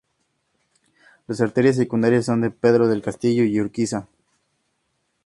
Las 1.27 1.41
arterias 1.41 1.75
secundarias 1.75 2.25
son 2.25 2.57
Pedro 2.59 2.87
del 2.87 3.03
Castillo, 3.03 3.43
y 3.45 3.61
Urquiza. 3.61 4.07